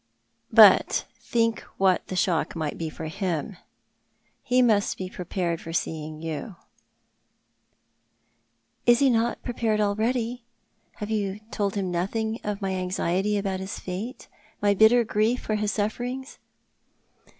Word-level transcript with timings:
"But 0.51 1.05
think 1.19 1.59
what 1.77 2.07
the 2.07 2.15
shock 2.15 2.55
might 2.55 2.75
be 2.75 2.89
for 2.89 3.05
him. 3.05 3.57
He 4.41 4.63
must 4.63 4.97
bo 4.97 5.07
prepared 5.09 5.61
for 5.61 5.73
seeing 5.73 6.19
you." 6.23 6.55
U 8.87 8.95
290 8.95 8.95
Thoit, 8.95 8.95
art 8.95 8.95
the 8.95 8.95
Man." 8.95 8.95
Is 8.95 8.99
he 8.99 9.09
not 9.11 9.43
prepared 9.43 9.79
already? 9.79 10.43
Have 10.93 11.11
you 11.11 11.39
told 11.51 11.75
liim 11.75 11.93
Lothing 11.93 12.39
of 12.43 12.63
my 12.63 12.71
anxiety 12.73 13.37
about 13.37 13.59
his 13.59 13.77
fate— 13.77 14.27
my 14.63 14.73
bitter 14.73 15.03
grief 15.03 15.41
for 15.41 15.53
his 15.57 15.71
suffer 15.71 16.01
ings?" 16.01 16.39